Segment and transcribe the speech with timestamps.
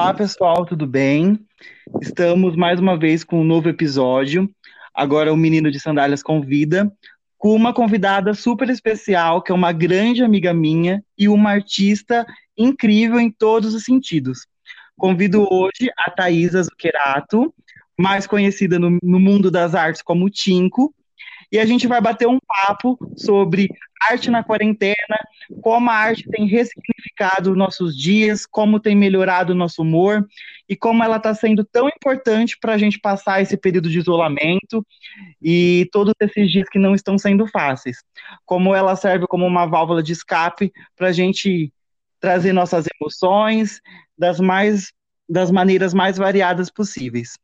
[0.00, 1.44] Olá, pessoal, tudo bem?
[2.00, 4.48] Estamos mais uma vez com um novo episódio.
[4.94, 6.90] Agora o Menino de Sandálias convida,
[7.36, 12.24] com uma convidada super especial, que é uma grande amiga minha e uma artista
[12.56, 14.46] incrível em todos os sentidos.
[14.96, 17.52] Convido hoje a Thaisa Zuccherato,
[17.98, 20.94] mais conhecida no, no mundo das artes como Tinko,
[21.50, 23.68] e a gente vai bater um papo sobre
[24.10, 25.18] arte na quarentena,
[25.62, 30.26] como a arte tem ressignificado nossos dias, como tem melhorado o nosso humor
[30.68, 34.86] e como ela está sendo tão importante para a gente passar esse período de isolamento
[35.42, 37.98] e todos esses dias que não estão sendo fáceis.
[38.44, 41.72] Como ela serve como uma válvula de escape para a gente
[42.20, 43.80] trazer nossas emoções
[44.16, 44.92] das mais
[45.28, 47.34] das maneiras mais variadas possíveis.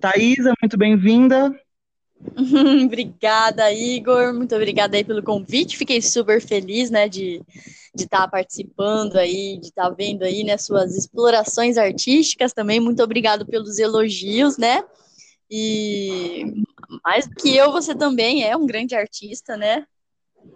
[0.00, 1.54] Thaisa, muito bem-vinda.
[2.84, 4.32] obrigada, Igor.
[4.32, 5.76] Muito obrigada aí pelo convite.
[5.76, 7.42] Fiquei super feliz, né, de
[7.94, 12.80] de estar tá participando aí, de estar tá vendo aí, né, suas explorações artísticas também.
[12.80, 14.82] Muito obrigado pelos elogios, né?
[15.48, 16.44] E
[17.04, 19.86] mais do que eu, você também é um grande artista, né?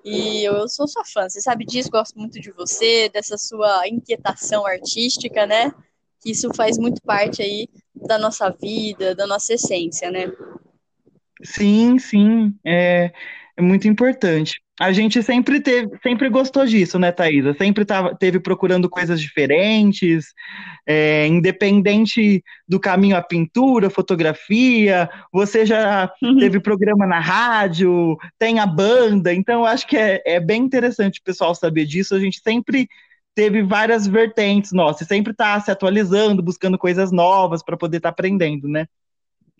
[0.04, 4.66] E eu sou sua fã, você sabe disso, gosto muito de você, dessa sua inquietação
[4.66, 5.72] artística, né?
[6.20, 10.32] Que isso faz muito parte aí da nossa vida, da nossa essência, né?
[11.42, 13.12] Sim, sim, é,
[13.56, 14.60] é muito importante.
[14.80, 17.52] A gente sempre teve, sempre gostou disso, né, Thaisa?
[17.54, 20.32] Sempre tava, teve procurando coisas diferentes,
[20.86, 25.10] é, independente do caminho à pintura, fotografia.
[25.32, 26.38] Você já uhum.
[26.38, 31.24] teve programa na rádio, tem a banda, então acho que é, é bem interessante o
[31.24, 32.14] pessoal saber disso.
[32.14, 32.88] A gente sempre
[33.34, 38.12] teve várias vertentes, nossa, sempre está se atualizando, buscando coisas novas para poder estar tá
[38.12, 38.86] aprendendo, né?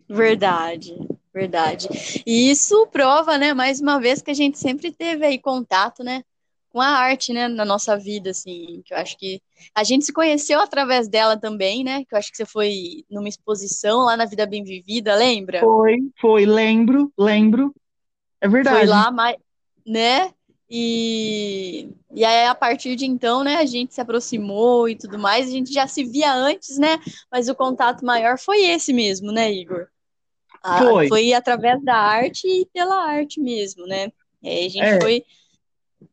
[0.08, 0.94] Verdade.
[1.32, 1.88] Verdade.
[2.26, 6.22] E isso prova, né, mais uma vez que a gente sempre teve aí contato, né,
[6.70, 9.40] com a arte, né, na nossa vida, assim, que eu acho que
[9.74, 13.28] a gente se conheceu através dela também, né, que eu acho que você foi numa
[13.28, 15.61] exposição lá na Vida Bem Vivida, lembra?
[15.61, 17.74] Foi, foi, lembro, lembro.
[18.40, 18.78] É verdade.
[18.78, 19.36] Foi lá, mas,
[19.86, 20.33] né,
[20.70, 25.48] e, e aí, a partir de então, né, a gente se aproximou e tudo mais,
[25.48, 26.98] a gente já se via antes, né,
[27.30, 29.88] mas o contato maior foi esse mesmo, né, Igor?
[30.79, 31.08] Foi.
[31.08, 34.08] foi através da arte e pela arte mesmo, né?
[34.45, 35.01] A gente é.
[35.01, 35.24] foi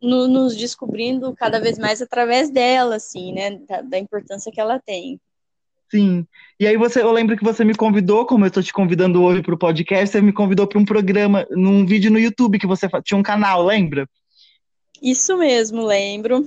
[0.01, 3.59] no, nos descobrindo cada vez mais através dela, assim, né?
[3.67, 5.19] Da, da, importância que ela tem.
[5.89, 6.25] Sim.
[6.59, 9.41] E aí você, eu lembro que você me convidou, como eu estou te convidando hoje
[9.41, 12.87] para o podcast, você me convidou para um programa, num vídeo no YouTube que você
[13.03, 14.07] tinha um canal, lembra?
[15.01, 16.45] Isso mesmo, lembro.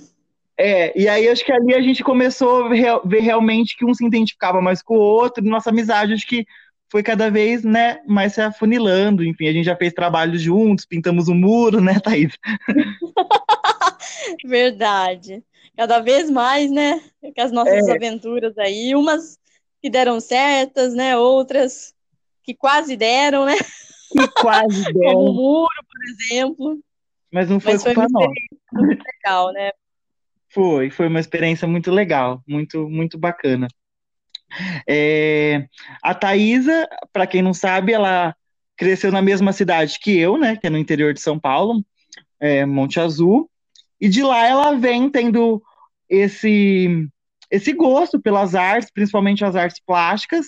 [0.61, 4.05] É, e aí acho que ali a gente começou a ver realmente que um se
[4.05, 6.45] identificava mais com o outro, nossa amizade acho que
[6.91, 9.25] foi cada vez, né, mais se afunilando.
[9.25, 12.33] Enfim, a gente já fez trabalhos juntos, pintamos um muro, né, Thaís?
[14.45, 15.43] Verdade.
[15.77, 17.93] Cada vez mais, né, com as nossas é.
[17.93, 19.39] aventuras aí, umas
[19.81, 21.95] que deram certas, né, outras
[22.43, 23.55] que quase deram, né?
[24.11, 25.13] Que quase deram.
[25.13, 26.79] Como o muro, por exemplo.
[27.31, 28.33] Mas não foi Mas culpa nossa.
[28.73, 29.71] Muito legal, né?
[30.49, 33.69] Foi, foi uma experiência muito legal, muito, muito bacana.
[34.89, 35.67] É,
[36.03, 38.35] a Thaisa, para quem não sabe, ela
[38.77, 40.57] cresceu na mesma cidade que eu, né?
[40.57, 41.85] Que é no interior de São Paulo,
[42.41, 43.51] é, Monte Azul.
[44.01, 45.63] E de lá ela vem tendo
[46.09, 47.09] esse
[47.51, 50.47] esse gosto pelas artes, principalmente as artes plásticas,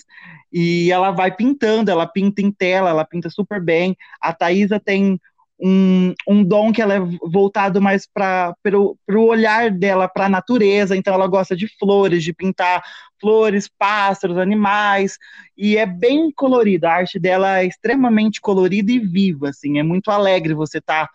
[0.53, 3.97] e ela vai pintando, ela pinta em tela, ela pinta super bem.
[4.21, 5.19] A Thaisa tem
[5.61, 10.97] um, um dom que ela é voltado mais para o olhar dela para a natureza,
[10.97, 12.83] então ela gosta de flores, de pintar
[13.19, 15.17] flores, pássaros, animais,
[15.55, 20.09] e é bem colorida, a arte dela é extremamente colorida e viva, assim, é muito
[20.09, 21.07] alegre você tá,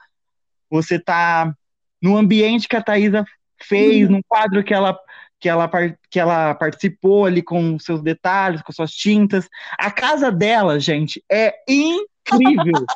[0.71, 1.53] você tá
[2.01, 3.25] no ambiente que a Thaisa
[3.61, 4.13] fez, uhum.
[4.13, 4.97] num quadro que ela
[5.39, 5.71] que ela,
[6.11, 9.47] que ela participou ali com seus detalhes, com suas tintas.
[9.79, 12.87] A casa dela, gente, é incrível.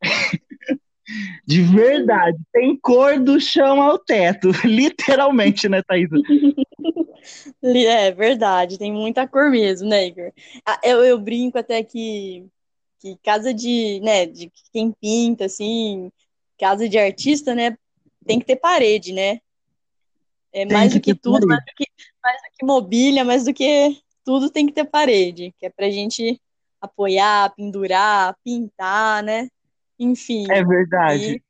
[1.46, 6.08] De verdade, tem cor do chão ao teto, literalmente, né, Thaís?
[7.62, 10.30] É verdade, tem muita cor mesmo, né, Igor?
[10.66, 12.46] Ah, eu, eu brinco até que,
[13.00, 16.12] que casa de, né, de quem pinta, assim,
[16.58, 17.78] casa de artista, né,
[18.26, 19.40] tem que ter parede, né?
[20.52, 21.86] É mais do que tudo, mais do que,
[22.22, 25.90] mais do que mobília, mais do que tudo tem que ter parede, que é pra
[25.90, 26.40] gente
[26.80, 29.48] apoiar, pendurar, pintar, né?
[29.98, 30.50] Enfim.
[30.50, 31.42] É verdade.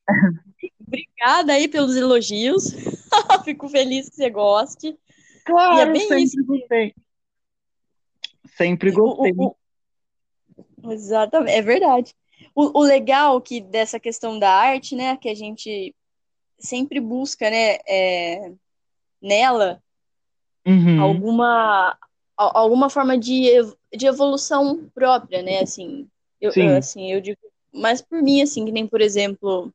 [0.62, 2.72] E, obrigada aí pelos elogios.
[3.44, 4.98] Fico feliz que você goste.
[5.44, 6.44] Claro, e é sempre isso.
[6.44, 6.94] gostei.
[8.56, 9.32] Sempre gostei.
[9.36, 9.56] O,
[10.82, 12.14] o, exatamente, é verdade.
[12.54, 15.94] O, o legal que dessa questão da arte, né, que a gente
[16.58, 18.52] sempre busca, né, é,
[19.20, 19.82] nela,
[20.66, 21.00] uhum.
[21.00, 21.98] alguma
[22.36, 23.46] alguma forma de,
[23.96, 25.60] de evolução própria, né?
[25.60, 26.08] Assim,
[26.40, 27.38] eu, eu, assim, eu digo,
[27.74, 29.72] mas por mim, assim, que nem, por exemplo,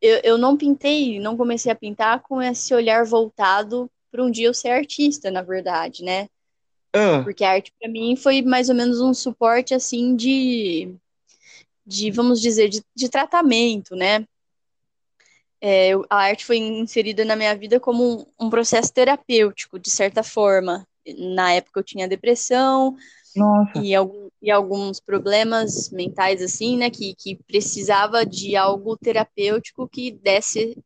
[0.00, 4.46] eu, eu não pintei, não comecei a pintar com esse olhar voltado para um dia
[4.46, 6.28] eu ser artista, na verdade, né?
[6.94, 7.24] Uh.
[7.24, 10.94] Porque a arte para mim foi mais ou menos um suporte assim de,
[11.84, 14.24] de vamos dizer, de, de tratamento, né?
[15.60, 20.22] É, a arte foi inserida na minha vida como um, um, processo terapêutico, de certa
[20.22, 20.86] forma.
[21.18, 22.96] Na época eu tinha depressão
[23.82, 30.10] e, algum, e, alguns problemas mentais, assim, né, que, que precisava de algo terapêutico que
[30.10, 30.76] desse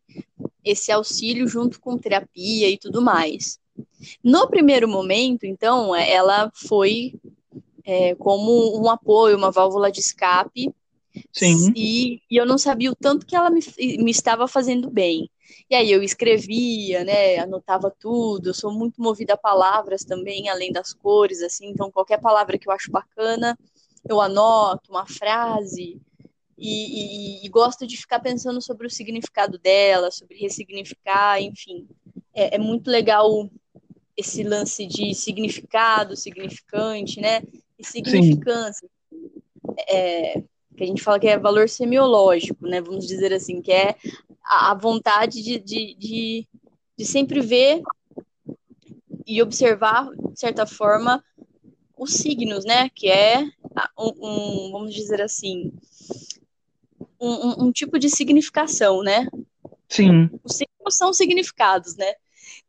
[0.64, 3.58] esse auxílio junto com terapia e tudo mais.
[4.22, 7.14] No primeiro momento, então, ela foi
[7.84, 10.72] é, como um apoio, uma válvula de escape.
[11.32, 11.72] Sim.
[11.74, 13.60] E, e eu não sabia o tanto que ela me,
[13.98, 15.28] me estava fazendo bem.
[15.68, 18.50] E aí eu escrevia, né, anotava tudo.
[18.50, 21.70] Eu sou muito movida a palavras também, além das cores, assim.
[21.70, 23.58] Então qualquer palavra que eu acho bacana,
[24.08, 26.00] eu anoto uma frase
[26.60, 31.88] e, e, e, gosto de ficar pensando sobre o significado dela, sobre ressignificar, enfim.
[32.34, 33.48] É, é, muito legal
[34.14, 37.42] esse lance de significado, significante, né?
[37.78, 38.86] E significância.
[39.88, 40.42] É,
[40.80, 42.80] que a gente fala que é valor semiológico, né?
[42.80, 43.94] Vamos dizer assim, que é
[44.42, 46.48] a, vontade de, de, de,
[46.96, 47.82] de sempre ver
[49.26, 51.22] e observar, de certa forma,
[51.98, 52.88] os signos, né?
[52.94, 53.42] Que é
[53.98, 55.70] um, um vamos dizer assim,
[57.20, 59.26] um, um, tipo de significação, né?
[59.86, 60.30] Sim.
[60.42, 62.14] Os signos são significados, né?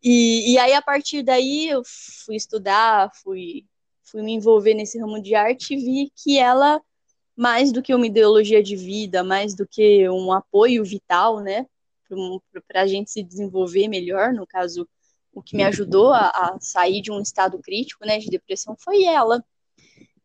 [0.03, 1.81] E, e aí, a partir daí, eu
[2.25, 3.63] fui estudar, fui,
[4.03, 6.81] fui me envolver nesse ramo de arte e vi que ela,
[7.35, 11.65] mais do que uma ideologia de vida, mais do que um apoio vital, né?
[12.67, 14.87] Para a gente se desenvolver melhor, no caso,
[15.33, 19.03] o que me ajudou a, a, sair de um estado crítico, né, de depressão, foi
[19.03, 19.43] ela.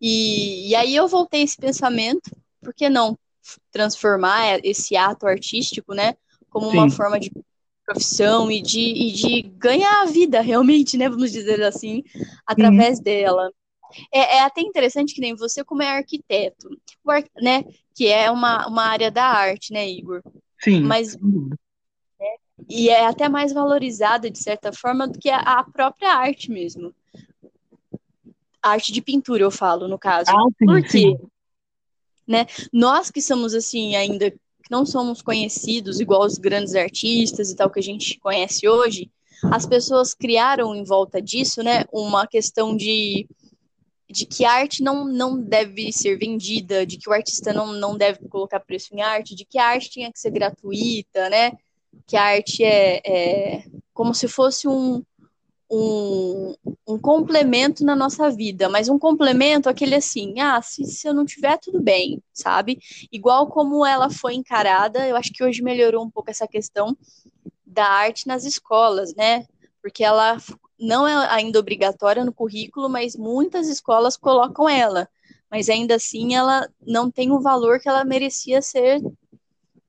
[0.00, 2.30] E, e aí eu voltei esse pensamento,
[2.60, 3.16] por que não
[3.70, 6.16] transformar esse ato artístico, né,
[6.50, 6.78] como Sim.
[6.78, 7.30] uma forma de
[7.84, 12.02] profissão e de, e de ganhar a vida realmente, né, vamos dizer assim,
[12.44, 13.52] através dela.
[14.12, 16.68] É, é, até interessante que nem você, como é arquiteto,
[17.40, 17.64] né,
[17.94, 20.22] que é uma, uma área da arte, né, Igor?
[20.60, 20.80] Sim.
[20.80, 22.36] Mas né,
[22.68, 26.94] e é até mais valorizada de certa forma do que a, a própria arte mesmo.
[28.62, 30.30] A arte de pintura, eu falo, no caso.
[30.30, 30.88] Ah, sim, Por quê?
[30.88, 31.18] Sim
[32.26, 32.46] né?
[32.72, 34.38] Nós que somos assim ainda que
[34.70, 39.08] não somos conhecidos igual os grandes artistas e tal que a gente conhece hoje,
[39.44, 43.28] as pessoas criaram em volta disso, né, uma questão de
[44.08, 47.96] de que a arte não, não deve ser vendida, de que o artista não, não
[47.96, 51.52] deve colocar preço em arte, de que a arte tinha que ser gratuita, né?
[52.06, 55.02] Que a arte é, é como se fosse um,
[55.70, 56.54] um,
[56.86, 61.24] um complemento na nossa vida, mas um complemento aquele assim, ah, se, se eu não
[61.24, 62.78] tiver, tudo bem, sabe?
[63.10, 66.96] Igual como ela foi encarada, eu acho que hoje melhorou um pouco essa questão
[67.66, 69.46] da arte nas escolas, né?
[69.82, 70.38] Porque ela
[70.78, 75.08] não é ainda obrigatória no currículo, mas muitas escolas colocam ela.
[75.50, 79.00] Mas ainda assim ela não tem o valor que ela merecia ser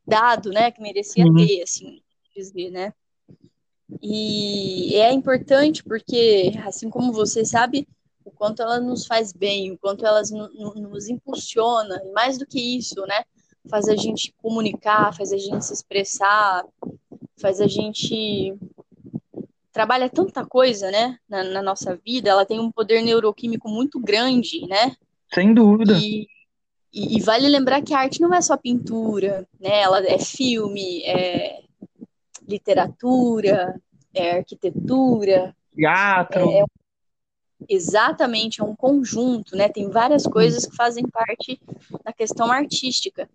[0.05, 0.71] dado, né?
[0.71, 1.35] Que merecia uhum.
[1.35, 2.01] ter, assim,
[2.35, 2.93] dizer, né?
[4.01, 7.87] E é importante porque, assim como você sabe,
[8.23, 12.77] o quanto ela nos faz bem, o quanto ela nos impulsiona, e mais do que
[12.77, 13.23] isso, né?
[13.69, 16.65] Faz a gente comunicar, faz a gente se expressar,
[17.39, 18.55] faz a gente
[19.77, 22.31] trabalha tanta coisa, né, na, na nossa vida.
[22.31, 24.95] Ela tem um poder neuroquímico muito grande, né?
[25.31, 25.93] Sem dúvida.
[25.93, 26.27] E,
[26.91, 29.81] e, e, vale lembrar que a arte não é só pintura, né?
[29.81, 31.59] Ela é filme, é
[32.47, 33.79] literatura,
[34.15, 35.55] é arquitetura.
[35.75, 36.49] Teatro.
[36.49, 36.63] É,
[37.69, 39.69] exatamente, é um conjunto, né?
[39.69, 41.61] Tem várias coisas que fazem parte
[42.03, 43.29] da questão artística.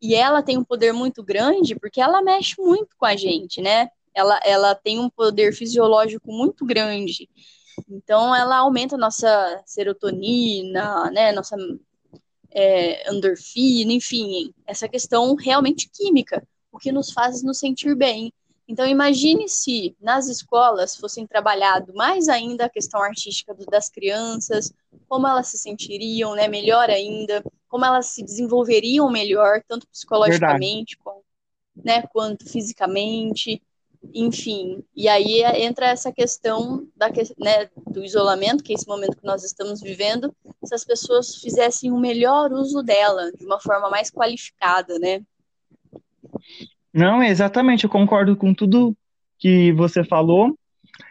[0.00, 3.90] E ela tem um poder muito grande porque ela mexe muito com a gente, né?
[4.14, 7.28] Ela, ela tem um poder fisiológico muito grande.
[7.88, 11.32] Então, ela aumenta a nossa serotonina, né?
[11.32, 11.56] Nossa
[12.54, 18.32] é, endorfina, enfim, essa questão realmente química, o que nos faz nos sentir bem.
[18.66, 24.72] Então, imagine se nas escolas fossem trabalhado mais ainda a questão artística das crianças,
[25.06, 30.96] como elas se sentiriam, né, melhor ainda, como elas se desenvolveriam melhor, tanto psicologicamente
[31.76, 33.60] né, quanto fisicamente,
[34.12, 34.82] enfim.
[34.94, 37.08] E aí entra essa questão da,
[37.38, 40.34] né, do isolamento, que é esse momento que nós estamos vivendo,
[40.64, 45.22] se as pessoas fizessem o melhor uso dela, de uma forma mais qualificada, né?
[46.92, 48.96] Não, exatamente, eu concordo com tudo
[49.38, 50.56] que você falou.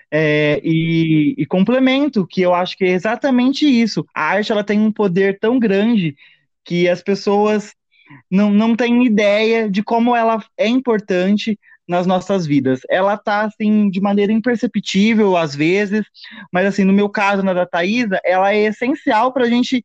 [0.10, 4.06] É, e, e, complemento que eu acho que é exatamente isso.
[4.14, 6.16] A arte ela tem um poder tão grande
[6.64, 7.74] que as pessoas
[8.30, 12.82] não, não têm ideia de como ela é importante nas nossas vidas.
[12.90, 16.06] Ela tá assim de maneira imperceptível às vezes,
[16.52, 19.84] mas assim no meu caso na da Thaisa, ela é essencial para a gente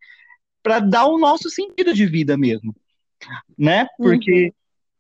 [0.63, 2.75] para dar o nosso sentido de vida mesmo,
[3.57, 3.87] né?
[3.97, 4.51] Porque uhum.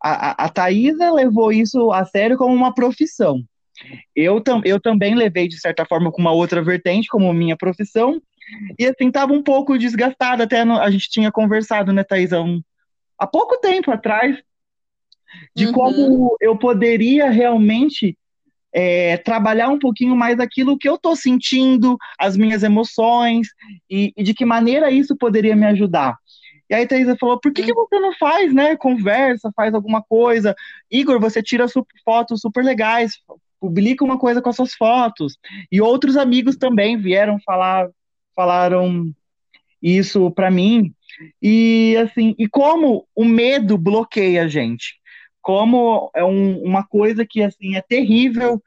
[0.02, 3.43] a, a Thaisa levou isso a sério como uma profissão.
[4.14, 8.21] Eu, tam, eu também levei, de certa forma, com uma outra vertente, como minha profissão,
[8.78, 12.61] e assim, tava um pouco desgastada, até no, a gente tinha conversado, né, Thaís, um,
[13.19, 14.38] há pouco tempo atrás,
[15.54, 15.73] de uhum.
[15.73, 18.16] como eu poderia realmente
[18.73, 23.49] é, trabalhar um pouquinho mais aquilo que eu tô sentindo, as minhas emoções,
[23.90, 26.16] e, e de que maneira isso poderia me ajudar.
[26.70, 28.76] E aí Thaisa falou, por que, que você não faz, né?
[28.76, 30.54] Conversa, faz alguma coisa.
[30.90, 31.64] Igor, você tira
[32.04, 33.12] fotos super legais,
[33.58, 35.38] publica uma coisa com as suas fotos.
[35.73, 37.88] E outros amigos também vieram falar,
[38.37, 39.11] falaram
[39.82, 40.92] isso para mim.
[41.40, 44.98] E assim, e como o medo bloqueia a gente.
[45.49, 48.62] Como é um, uma coisa que assim é terrível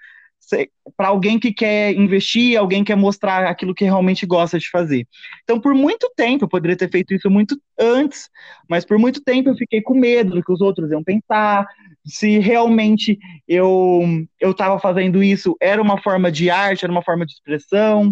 [0.97, 5.07] para alguém que quer investir, alguém que quer mostrar aquilo que realmente gosta de fazer.
[5.43, 8.31] Então, por muito tempo, eu poderia ter feito isso muito antes,
[8.67, 11.67] mas por muito tempo eu fiquei com medo do que os outros iam pensar,
[12.03, 14.01] se realmente eu
[14.39, 18.11] eu estava fazendo isso, era uma forma de arte, era uma forma de expressão,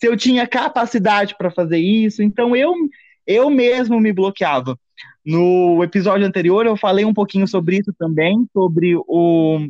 [0.00, 2.20] se eu tinha capacidade para fazer isso.
[2.20, 2.74] Então, eu
[3.24, 4.76] eu mesmo me bloqueava.
[5.24, 9.68] No episódio anterior eu falei um pouquinho sobre isso também, sobre o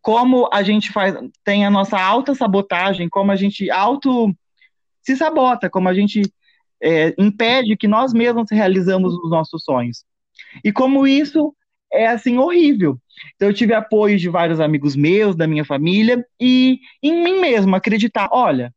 [0.00, 1.14] como a gente faz,
[1.44, 4.34] tem a nossa alta sabotagem, como a gente auto
[5.02, 6.22] se sabota, como a gente
[6.82, 10.04] é, impede que nós mesmos realizamos os nossos sonhos.
[10.64, 11.54] E como isso
[11.92, 12.98] é assim horrível.
[13.34, 17.74] Então eu tive apoio de vários amigos meus, da minha família e em mim mesmo
[17.74, 18.72] acreditar, olha,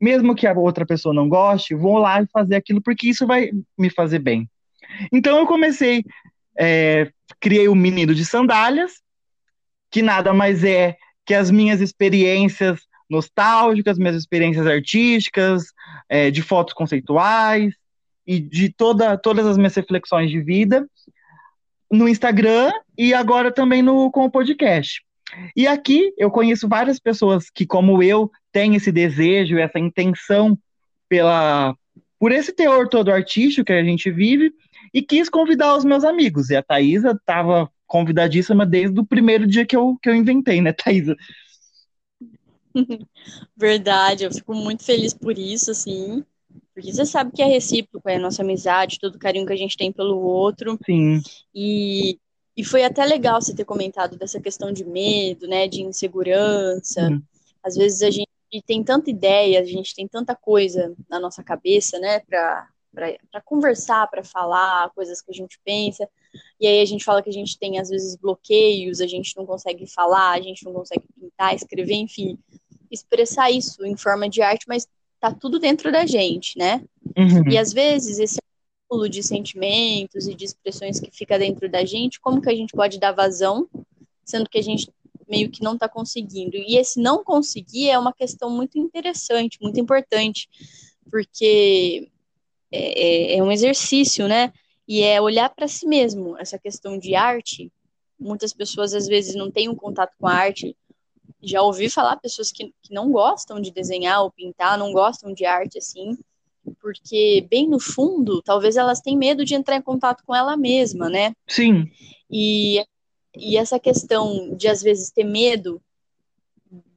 [0.00, 3.50] mesmo que a outra pessoa não goste, vou lá e fazer aquilo porque isso vai
[3.78, 4.48] me fazer bem.
[5.12, 6.04] Então eu comecei,
[6.58, 7.10] é,
[7.40, 9.02] criei o Menino de Sandálias,
[9.90, 15.64] que nada mais é que as minhas experiências nostálgicas, minhas experiências artísticas,
[16.08, 17.74] é, de fotos conceituais
[18.26, 20.86] e de toda, todas as minhas reflexões de vida
[21.90, 25.02] no Instagram e agora também no com o podcast.
[25.56, 30.58] E aqui eu conheço várias pessoas que, como eu, têm esse desejo, essa intenção
[31.08, 31.74] pela
[32.18, 34.50] por esse teor todo artístico que a gente vive
[34.94, 36.50] e quis convidar os meus amigos.
[36.50, 40.72] E a Thaisa estava convidadíssima desde o primeiro dia que eu, que eu inventei, né,
[40.72, 41.16] Thaisa?
[43.56, 46.24] Verdade, eu fico muito feliz por isso, assim,
[46.72, 49.56] porque você sabe que é recíproco, é a nossa amizade, todo o carinho que a
[49.56, 50.78] gente tem pelo outro.
[50.86, 51.20] Sim.
[51.52, 52.18] E,
[52.56, 57.08] e foi até legal você ter comentado dessa questão de medo, né, de insegurança.
[57.08, 57.22] Sim.
[57.64, 58.28] Às vezes a gente
[58.66, 64.08] tem tanta ideia, a gente tem tanta coisa na nossa cabeça, né, para para conversar,
[64.08, 66.08] para falar coisas que a gente pensa.
[66.60, 69.44] E aí a gente fala que a gente tem, às vezes, bloqueios, a gente não
[69.44, 72.38] consegue falar, a gente não consegue pintar, escrever, enfim,
[72.90, 74.86] expressar isso em forma de arte, mas
[75.20, 76.84] tá tudo dentro da gente, né?
[77.16, 77.50] Uhum.
[77.50, 78.38] E às vezes esse
[78.86, 82.72] acúmulo de sentimentos e de expressões que fica dentro da gente, como que a gente
[82.72, 83.68] pode dar vazão,
[84.24, 84.90] sendo que a gente
[85.28, 86.56] meio que não está conseguindo.
[86.56, 90.48] E esse não conseguir é uma questão muito interessante, muito importante,
[91.10, 92.10] porque
[92.70, 94.52] é, é, é um exercício, né?
[94.86, 96.36] E é olhar para si mesmo.
[96.38, 97.72] Essa questão de arte,
[98.18, 100.76] muitas pessoas às vezes não têm um contato com a arte.
[101.42, 105.44] Já ouvi falar pessoas que, que não gostam de desenhar ou pintar, não gostam de
[105.44, 106.16] arte assim,
[106.80, 111.08] porque bem no fundo, talvez elas tenham medo de entrar em contato com ela mesma,
[111.08, 111.34] né?
[111.46, 111.90] Sim.
[112.30, 112.84] E,
[113.36, 115.80] e essa questão de às vezes ter medo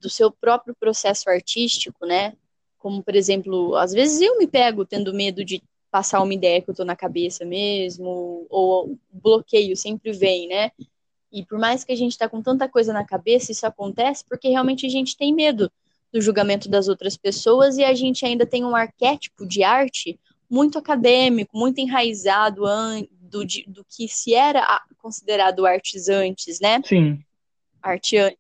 [0.02, 2.34] do seu próprio processo artístico, né?
[2.88, 6.70] Como, por exemplo, às vezes eu me pego tendo medo de passar uma ideia que
[6.70, 10.72] eu tô na cabeça mesmo, ou bloqueio sempre vem, né?
[11.30, 14.48] E por mais que a gente tá com tanta coisa na cabeça, isso acontece porque
[14.48, 15.70] realmente a gente tem medo
[16.14, 20.18] do julgamento das outras pessoas e a gente ainda tem um arquétipo de arte
[20.50, 22.62] muito acadêmico, muito enraizado
[23.20, 24.66] do, do que se era
[24.98, 26.82] considerado artes antes, né?
[26.86, 27.20] Sim.
[27.84, 28.40] Arte antes.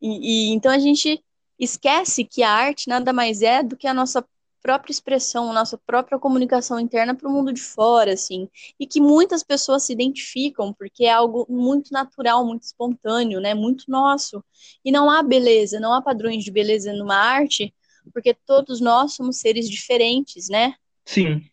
[0.00, 1.22] E, e, então a gente
[1.58, 4.24] esquece que a arte nada mais é do que a nossa
[4.62, 8.48] própria expressão, a nossa própria comunicação interna para o mundo de fora, assim,
[8.78, 13.84] e que muitas pessoas se identificam porque é algo muito natural, muito espontâneo, né, muito
[13.88, 14.44] nosso.
[14.84, 17.72] E não há beleza, não há padrões de beleza numa arte,
[18.12, 20.74] porque todos nós somos seres diferentes, né?
[21.04, 21.44] Sim.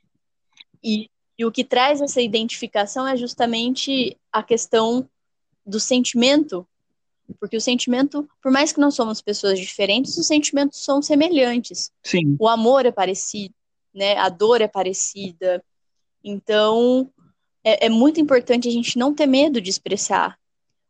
[0.84, 5.08] E, e o que traz essa identificação é justamente a questão
[5.66, 6.68] do sentimento
[7.40, 11.92] Porque o sentimento, por mais que não somos pessoas diferentes, os sentimentos são semelhantes.
[12.04, 12.36] Sim.
[12.40, 13.54] O amor é parecido,
[13.94, 14.16] né?
[14.18, 15.64] A dor é parecida.
[16.24, 17.10] Então,
[17.64, 20.38] é, é muito importante a gente não ter medo de expressar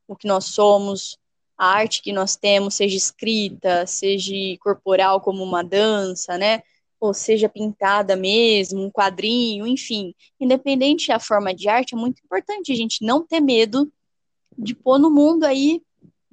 [0.08, 1.18] o que nós somos,
[1.58, 6.62] a arte que nós temos, seja escrita, seja corporal como uma dança, né?
[7.00, 10.14] Ou seja pintada mesmo, um quadrinho, enfim.
[10.40, 13.92] Independente da forma de arte, é muito importante a gente não ter medo
[14.58, 15.82] de pôr no mundo aí,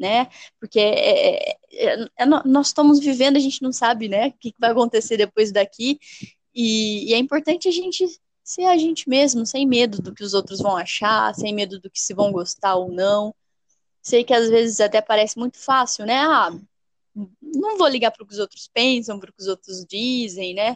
[0.03, 0.29] né?
[0.59, 4.29] Porque é, é, é, é nós estamos vivendo, a gente não sabe, né?
[4.29, 5.99] O que vai acontecer depois daqui.
[6.53, 8.05] E, e é importante a gente
[8.45, 11.89] ser a gente mesmo, sem medo do que os outros vão achar, sem medo do
[11.89, 13.33] que se vão gostar ou não.
[14.03, 16.19] Sei que às vezes até parece muito fácil, né?
[16.19, 16.51] Ah,
[17.41, 20.55] não vou ligar para o que os outros pensam, para o que os outros dizem,
[20.55, 20.75] né?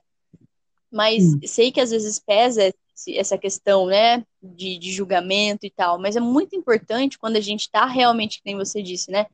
[0.91, 1.41] Mas hum.
[1.45, 2.73] sei que às vezes pesa
[3.09, 7.63] essa questão, né, de, de julgamento e tal, mas é muito importante quando a gente
[7.63, 9.27] está realmente, como você disse, né,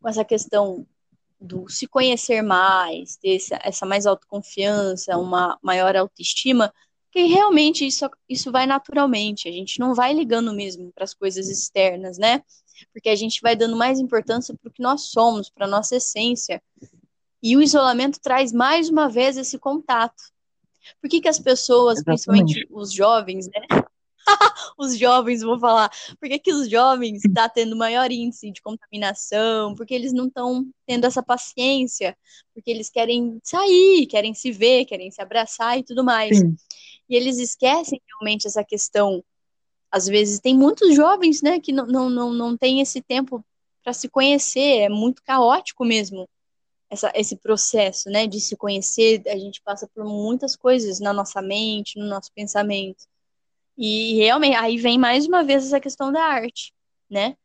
[0.00, 0.86] com essa questão
[1.40, 6.72] do se conhecer mais, ter essa, essa mais autoconfiança, uma maior autoestima,
[7.10, 11.48] que realmente isso, isso vai naturalmente, a gente não vai ligando mesmo para as coisas
[11.48, 12.42] externas, né?
[12.92, 15.96] Porque a gente vai dando mais importância para o que nós somos, para a nossa
[15.96, 16.62] essência.
[17.42, 20.22] E o isolamento traz mais uma vez esse contato.
[21.00, 22.24] Por que, que as pessoas, Exatamente.
[22.24, 23.66] principalmente os jovens, né?
[24.78, 25.90] os jovens, vou falar,
[26.20, 29.74] por que, que os jovens estão tá tendo maior índice de contaminação?
[29.74, 32.16] Porque eles não estão tendo essa paciência,
[32.54, 36.38] porque eles querem sair, querem se ver, querem se abraçar e tudo mais.
[36.38, 36.54] Sim.
[37.08, 39.24] E eles esquecem realmente essa questão.
[39.90, 43.42] Às vezes tem muitos jovens, né, que não, não, não, não tem esse tempo
[43.82, 46.28] para se conhecer, é muito caótico mesmo
[46.90, 51.42] essa, esse processo, né, de se conhecer, a gente passa por muitas coisas na nossa
[51.42, 53.04] mente, no nosso pensamento.
[53.76, 56.72] E realmente, aí vem mais uma vez essa questão da arte,
[57.08, 57.36] né,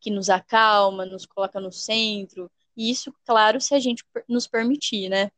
[0.00, 5.08] que nos acalma, nos coloca no centro, e isso, claro, se a gente nos permitir,
[5.08, 5.30] né.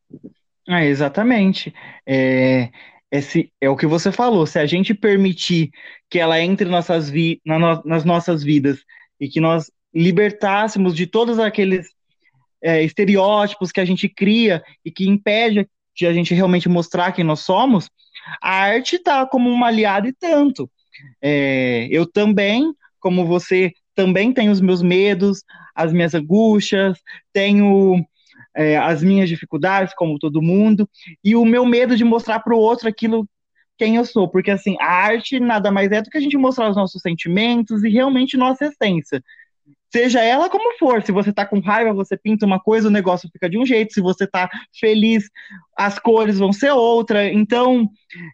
[0.69, 1.75] Ah, exatamente.
[2.07, 2.71] É,
[3.11, 4.47] esse é o que você falou.
[4.47, 5.71] Se a gente permitir
[6.09, 8.85] que ela entre nossas vi na no nas nossas vidas
[9.19, 11.89] e que nós libertássemos de todos aqueles
[12.63, 17.25] é, estereótipos que a gente cria e que impede de a gente realmente mostrar quem
[17.25, 17.89] nós somos,
[18.41, 20.71] a arte está como uma aliada e tanto.
[21.21, 25.43] É, eu também, como você, também tenho os meus medos,
[25.75, 26.99] as minhas angústias,
[27.33, 28.05] tenho
[28.55, 30.89] é, as minhas dificuldades, como todo mundo,
[31.25, 33.27] e o meu medo de mostrar para o outro aquilo
[33.79, 36.71] quem eu sou, porque assim, a arte nada mais é do que a gente mostrar
[36.71, 39.23] os nossos sentimentos e realmente nossa essência.
[39.93, 43.29] Seja ela como for, se você tá com raiva, você pinta uma coisa, o negócio
[43.31, 44.49] fica de um jeito, se você tá
[44.81, 45.29] feliz,
[45.77, 47.29] as cores vão ser outra.
[47.31, 47.89] Então,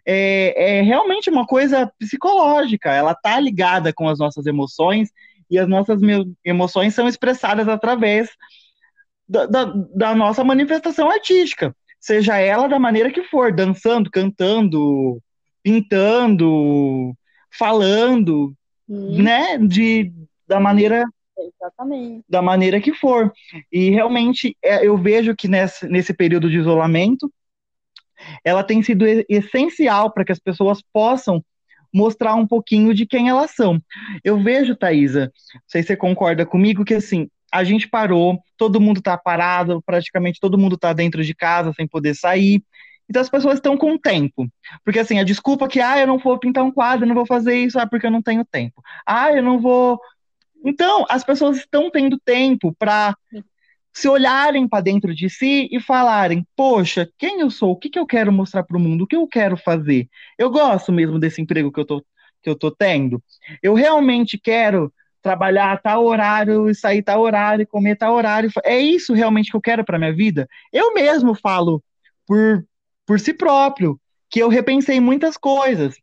[0.05, 5.09] é, é realmente uma coisa psicológica, ela tá ligada com as nossas emoções,
[5.49, 5.99] e as nossas
[6.45, 8.29] emoções são expressadas através
[9.27, 15.21] da, da, da nossa manifestação artística, seja ela da maneira que for, dançando, cantando,
[15.63, 17.13] pintando,
[17.51, 18.53] falando,
[18.87, 19.21] hum.
[19.21, 20.13] né, de
[20.47, 21.03] da maneira
[21.39, 22.23] Exatamente.
[22.27, 23.31] da maneira que for.
[23.71, 27.31] E realmente é, eu vejo que nesse, nesse período de isolamento
[28.43, 31.43] ela tem sido essencial para que as pessoas possam
[31.93, 33.81] mostrar um pouquinho de quem elas são.
[34.23, 38.79] Eu vejo, Thaisa, não sei se você concorda comigo, que assim, a gente parou, todo
[38.81, 42.63] mundo está parado, praticamente todo mundo está dentro de casa sem poder sair.
[43.09, 44.47] Então as pessoas estão com tempo.
[44.83, 47.25] Porque assim, a desculpa que, ah, eu não vou pintar um quadro, eu não vou
[47.25, 48.83] fazer isso, ah, porque eu não tenho tempo.
[49.05, 49.99] Ah, eu não vou.
[50.63, 53.15] Então, as pessoas estão tendo tempo para
[53.93, 57.71] se olharem para dentro de si e falarem: Poxa, quem eu sou?
[57.71, 59.03] O que, que eu quero mostrar para o mundo?
[59.03, 60.07] O que eu quero fazer?
[60.37, 62.05] Eu gosto mesmo desse emprego que eu tô,
[62.41, 63.21] que eu tô tendo.
[63.61, 68.49] Eu realmente quero trabalhar tal horário, sair tal horário, comer tal horário.
[68.63, 70.47] É isso realmente que eu quero para minha vida?
[70.71, 71.83] Eu mesmo falo
[72.25, 72.65] por,
[73.05, 75.95] por si próprio que eu repensei muitas coisas.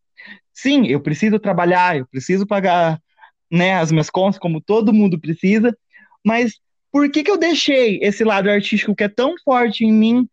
[0.52, 3.00] Sim, eu preciso trabalhar, eu preciso pagar
[3.50, 5.76] né, as minhas contas, como todo mundo precisa,
[6.24, 6.54] mas
[6.90, 10.28] por que, que eu deixei esse lado artístico que é tão forte em mim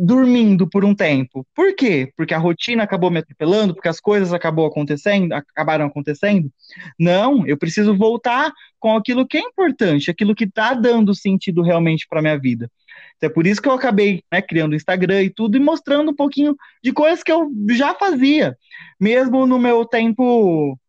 [0.00, 1.46] dormindo por um tempo.
[1.54, 2.10] Por quê?
[2.16, 6.50] Porque a rotina acabou me atropelando, porque as coisas acabou acontecendo, acabaram acontecendo?
[6.98, 12.06] Não, eu preciso voltar com aquilo que é importante, aquilo que está dando sentido realmente
[12.08, 12.70] para minha vida.
[13.18, 16.12] Então, é por isso que eu acabei né, criando o Instagram e tudo e mostrando
[16.12, 18.56] um pouquinho de coisas que eu já fazia,
[18.98, 20.79] mesmo no meu tempo,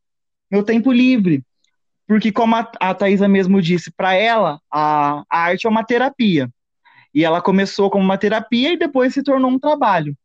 [0.52, 1.44] meu tempo livre.
[2.08, 6.50] Porque como a, a Thaisa mesmo disse, para ela a, a arte é uma terapia.
[7.14, 10.16] E ela começou como uma terapia e depois se tornou um trabalho.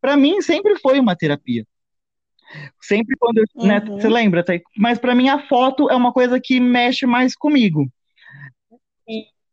[0.00, 1.66] Para mim, sempre foi uma terapia.
[2.80, 3.96] Sempre quando eu, né, uhum.
[3.96, 4.52] né, você lembra, tá?
[4.76, 7.88] mas para mim a foto é uma coisa que mexe mais comigo.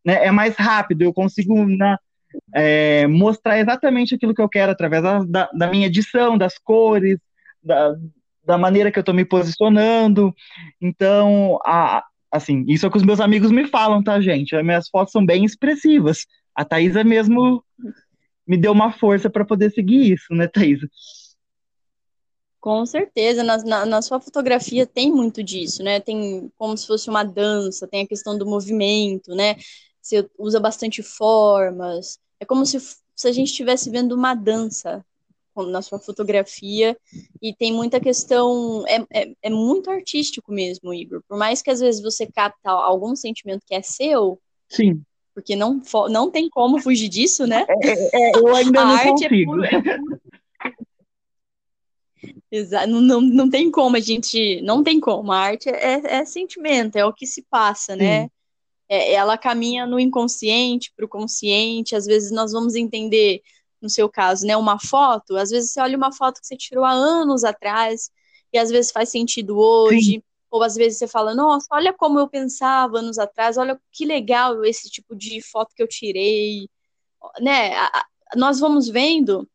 [0.04, 1.98] né, é mais rápido, eu consigo na,
[2.54, 7.18] é, mostrar exatamente aquilo que eu quero através da, da, da minha edição, das cores,
[7.62, 7.96] da,
[8.44, 10.34] da maneira que eu estou me posicionando.
[10.80, 14.54] Então, a, assim, isso é que os meus amigos me falam, tá, gente?
[14.54, 16.26] As minhas fotos são bem expressivas.
[16.54, 17.64] A Thaisa mesmo
[18.46, 20.88] me deu uma força para poder seguir isso, né, Thaisa?
[22.60, 25.98] Com certeza, na, na, na, sua fotografia tem muito disso, né?
[25.98, 29.56] Tem como se fosse uma dança, tem a questão do movimento, né?
[30.02, 32.18] Você usa bastante formas.
[32.38, 32.78] É como se,
[33.16, 35.04] se a gente estivesse vendo uma dança
[35.66, 36.96] na sua fotografia
[37.40, 41.22] e tem muita questão, é, é, é, muito artístico mesmo, Igor.
[41.28, 45.02] Por mais que às vezes você capta algum sentimento que é seu, sim,
[45.34, 47.64] porque não, não tem como fugir disso, né?
[47.68, 49.64] É, é, é eu ainda não arte consigo.
[49.64, 50.20] É puro,
[52.50, 54.60] Exato, não, não, não tem como a gente.
[54.62, 55.32] Não tem como.
[55.32, 58.28] A arte é, é sentimento, é o que se passa, né?
[58.88, 61.94] É, ela caminha no inconsciente para o consciente.
[61.94, 63.40] Às vezes nós vamos entender,
[63.80, 65.36] no seu caso, né, uma foto.
[65.36, 68.10] Às vezes você olha uma foto que você tirou há anos atrás
[68.52, 70.14] e às vezes faz sentido hoje.
[70.14, 70.22] Sim.
[70.50, 74.64] Ou às vezes você fala, nossa, olha como eu pensava anos atrás, olha que legal
[74.64, 76.68] esse tipo de foto que eu tirei.
[77.40, 77.70] Né?
[78.34, 79.48] Nós vamos vendo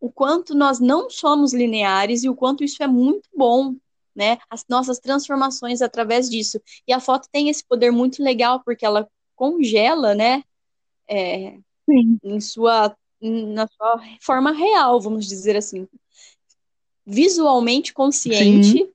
[0.00, 3.76] o quanto nós não somos lineares e o quanto isso é muito bom,
[4.14, 4.38] né?
[4.50, 6.60] As nossas transformações através disso.
[6.88, 10.42] E a foto tem esse poder muito legal porque ela congela, né?
[11.08, 11.56] É,
[11.88, 15.86] em sua na sua forma real, vamos dizer assim,
[17.06, 18.88] visualmente consciente, Sim.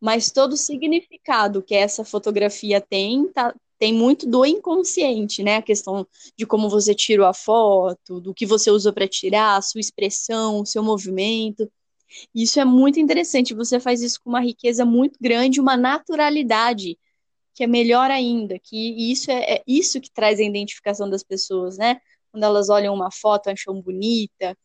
[0.00, 5.56] mas todo o significado que essa fotografia tem tá, tem muito do inconsciente, né?
[5.56, 9.62] A questão de como você tirou a foto, do que você usou para tirar, a
[9.62, 11.70] sua expressão, o seu movimento.
[12.34, 13.54] Isso é muito interessante.
[13.54, 16.98] Você faz isso com uma riqueza muito grande, uma naturalidade
[17.54, 18.58] que é melhor ainda.
[18.58, 22.00] Que isso é, é isso que traz a identificação das pessoas, né?
[22.30, 24.56] Quando elas olham uma foto, acham bonita,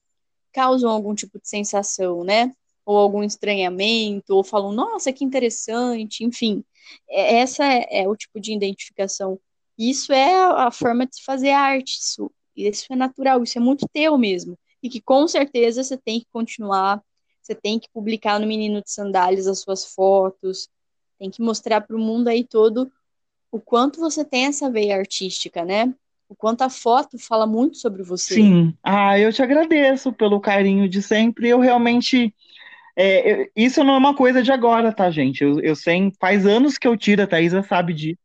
[0.54, 2.52] causam algum tipo de sensação, né?
[2.86, 6.64] Ou algum estranhamento, ou falam, nossa, que interessante, enfim.
[7.10, 9.40] É, essa é, é o tipo de identificação.
[9.78, 12.00] Isso é a, forma de se fazer arte.
[12.00, 14.58] Isso, isso é natural, isso é muito teu mesmo.
[14.82, 17.04] E que com certeza você tem que continuar,
[17.42, 20.70] você tem que publicar no Menino de Sandálias as suas fotos,
[21.20, 22.92] tem que mostrar para o mundo aí todo
[23.52, 25.94] o quanto você tem essa veia artística, né?
[26.28, 28.36] O quanto a foto fala muito sobre você.
[28.36, 28.74] Sim.
[28.84, 31.50] Ah, eu te agradeço pelo carinho de sempre.
[31.50, 32.34] Eu realmente
[32.96, 35.44] é, eu, isso não é uma coisa de agora, tá, gente?
[35.44, 38.22] Eu, eu sei, faz anos que eu tiro, a Thaisa sabe disso.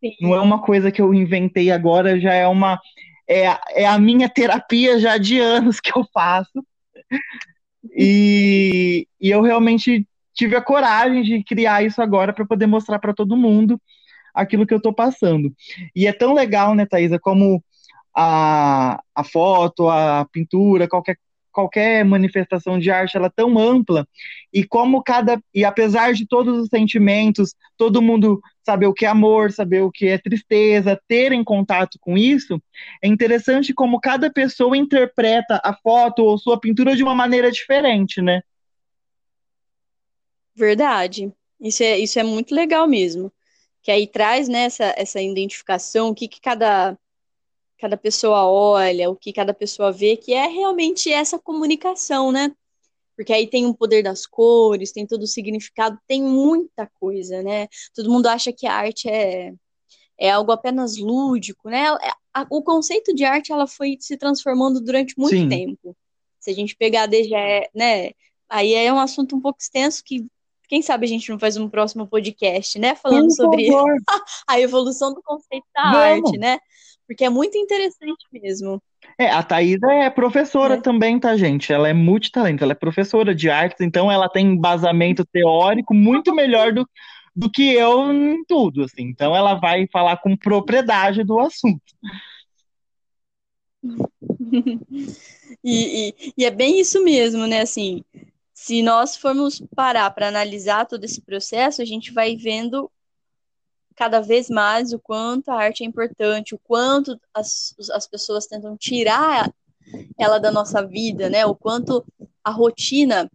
[0.00, 0.14] Sim.
[0.20, 2.80] Não é uma coisa que eu inventei agora, já é uma.
[3.28, 6.64] É, é a minha terapia já de anos que eu faço.
[7.94, 13.14] E, e eu realmente tive a coragem de criar isso agora para poder mostrar para
[13.14, 13.80] todo mundo
[14.34, 15.52] aquilo que eu estou passando.
[15.94, 17.62] E é tão legal, né, Thaisa, como
[18.14, 21.16] a, a foto, a pintura, qualquer
[21.52, 24.06] qualquer manifestação de arte ela é tão ampla.
[24.52, 29.08] E como cada e apesar de todos os sentimentos todo mundo saber o que é
[29.08, 32.62] amor saber o que é tristeza ter em contato com isso
[33.02, 38.22] é interessante como cada pessoa interpreta a foto ou sua pintura de uma maneira diferente
[38.22, 38.42] né?
[40.54, 41.32] Verdade.
[41.60, 43.32] Isso é isso é muito legal mesmo
[43.82, 46.98] que aí traz né, essa, essa identificação o que, que cada
[47.78, 52.54] cada pessoa olha, o que cada pessoa vê, que é realmente essa comunicação, né?
[53.16, 57.68] Porque aí tem o poder das cores, tem todo o significado, tem muita coisa, né?
[57.94, 59.54] Todo mundo acha que a arte é,
[60.18, 61.86] é algo apenas lúdico, né?
[61.86, 62.12] É,
[62.50, 65.48] o conceito de arte ela foi se transformando durante muito Sim.
[65.48, 65.96] tempo.
[66.38, 67.32] Se a gente pegar desde,
[67.74, 68.10] né?
[68.46, 70.26] Aí é um assunto um pouco extenso que
[70.70, 72.94] quem sabe a gente não faz um próximo podcast, né?
[72.94, 73.66] Falando sobre
[74.48, 76.30] a evolução do conceito da Vamos.
[76.30, 76.58] arte, né?
[77.10, 78.80] porque é muito interessante mesmo.
[79.18, 80.80] É, a Thaisa é professora é.
[80.80, 81.72] também, tá, gente?
[81.72, 86.72] Ela é multitalento, ela é professora de artes, então ela tem embasamento teórico muito melhor
[86.72, 86.88] do,
[87.34, 89.02] do que eu em tudo, assim.
[89.02, 91.82] Então ela vai falar com propriedade do assunto.
[95.64, 97.62] e, e, e é bem isso mesmo, né?
[97.62, 98.04] Assim,
[98.62, 102.90] se nós formos parar para analisar todo esse processo, a gente vai vendo
[103.96, 108.76] cada vez mais o quanto a arte é importante, o quanto as, as pessoas tentam
[108.76, 109.50] tirar
[110.18, 111.46] ela da nossa vida, né?
[111.46, 112.04] O quanto
[112.44, 113.30] a rotina,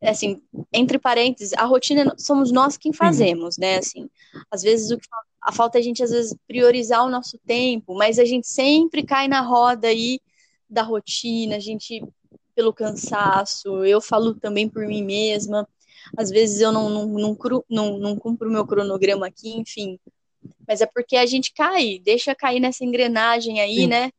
[0.00, 0.40] assim,
[0.72, 3.76] entre parênteses, a rotina somos nós quem fazemos, né?
[3.76, 4.08] Assim,
[4.50, 5.06] às vezes o que
[5.42, 9.02] a falta é a gente às vezes priorizar o nosso tempo, mas a gente sempre
[9.02, 10.18] cai na roda aí
[10.66, 12.02] da rotina, a gente
[12.54, 15.66] pelo cansaço, eu falo também por mim mesma,
[16.16, 19.98] às vezes eu não, não, não, não, não cumpro o meu cronograma aqui, enfim.
[20.66, 23.86] mas é porque a gente cai, deixa cair nessa engrenagem aí, Sim.
[23.86, 24.10] né?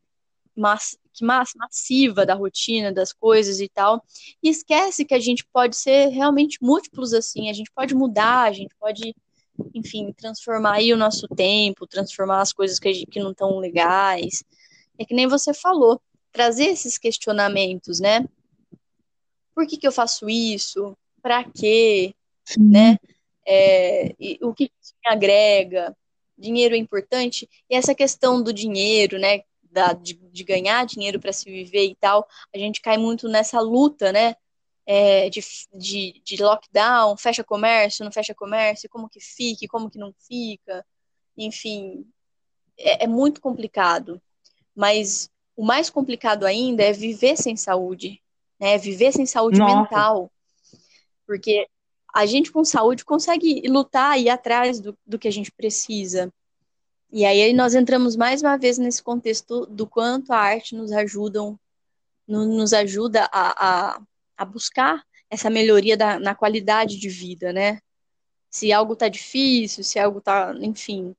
[0.56, 4.04] Mas, que massiva da rotina, das coisas e tal,
[4.42, 8.52] e esquece que a gente pode ser realmente múltiplos assim, a gente pode mudar, a
[8.52, 9.16] gente pode,
[9.74, 14.44] enfim, transformar aí o nosso tempo, transformar as coisas que, gente, que não estão legais.
[14.98, 16.02] É que nem você falou,
[16.34, 18.28] trazer esses questionamentos, né?
[19.56, 20.98] Por que, que eu faço isso?
[21.22, 22.14] Para quê?
[22.44, 22.70] Sim.
[22.70, 22.98] Né?
[23.48, 25.96] É, o que isso me agrega?
[26.38, 27.48] Dinheiro é importante?
[27.70, 29.44] E essa questão do dinheiro, né?
[29.62, 33.60] Da, de, de ganhar dinheiro para se viver e tal, a gente cai muito nessa
[33.60, 34.36] luta, né?
[34.86, 35.40] É, de,
[35.74, 40.86] de, de lockdown, fecha comércio, não fecha comércio, como que fica, como que não fica,
[41.38, 42.06] enfim,
[42.78, 44.22] é, é muito complicado.
[44.76, 48.22] Mas o mais complicado ainda é viver sem saúde,
[48.60, 48.78] né?
[48.78, 49.76] Viver sem saúde Nossa.
[49.76, 50.32] mental.
[51.26, 51.68] Porque
[52.14, 56.32] a gente com saúde consegue lutar e ir atrás do, do que a gente precisa.
[57.12, 61.40] E aí nós entramos mais uma vez nesse contexto do quanto a arte nos ajuda,
[62.28, 64.02] nos ajuda a, a,
[64.38, 67.80] a buscar essa melhoria da, na qualidade de vida, né?
[68.50, 71.16] Se algo tá difícil, se algo tá, enfim,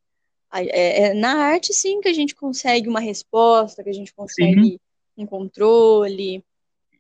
[0.63, 4.63] é, é, na arte, sim, que a gente consegue uma resposta, que a gente consegue
[4.63, 4.79] sim.
[5.17, 6.45] um controle,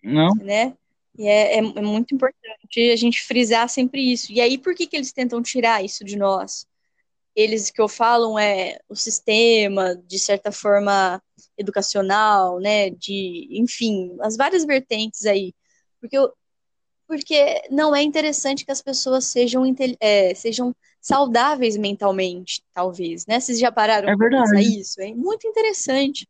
[0.03, 0.35] Não.
[0.37, 0.77] né?
[1.17, 4.33] E é, é, é, muito importante a gente frisar sempre isso.
[4.33, 6.67] E aí, por que, que eles tentam tirar isso de nós?
[7.37, 11.23] Eles que eu falo é o sistema, de certa forma,
[11.57, 12.91] educacional, né?
[12.91, 15.55] De, enfim, as várias vertentes aí.
[16.01, 16.33] Porque, eu,
[17.07, 19.65] porque não é interessante que as pessoas sejam,
[20.01, 23.39] é, sejam saudáveis mentalmente, talvez, né?
[23.39, 25.03] Vocês já pararam é para pensar isso?
[25.03, 26.27] É muito interessante,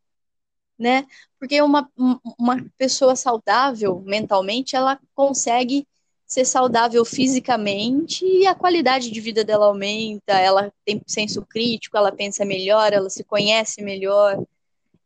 [0.77, 1.07] né?
[1.39, 1.89] Porque uma,
[2.37, 5.87] uma pessoa saudável mentalmente, ela consegue
[6.27, 12.11] ser saudável fisicamente e a qualidade de vida dela aumenta, ela tem senso crítico, ela
[12.11, 14.43] pensa melhor, ela se conhece melhor,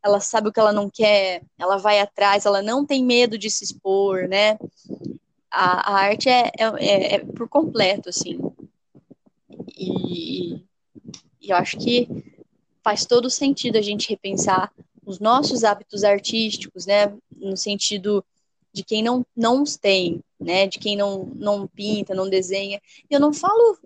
[0.01, 3.51] ela sabe o que ela não quer, ela vai atrás, ela não tem medo de
[3.51, 4.57] se expor, né?
[5.51, 8.39] A, a arte é, é, é, é por completo, assim.
[9.79, 10.55] E,
[11.41, 12.07] e eu acho que
[12.83, 14.71] faz todo sentido a gente repensar
[15.05, 18.23] os nossos hábitos artísticos, né, no sentido
[18.71, 22.79] de quem não, não os tem, né, de quem não, não pinta, não desenha.
[23.09, 23.77] Eu não falo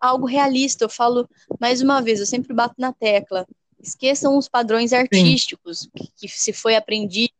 [0.00, 3.46] algo realista, eu falo, mais uma vez, eu sempre bato na tecla,
[3.80, 7.32] esqueçam os padrões artísticos que, que, se foi aprendido.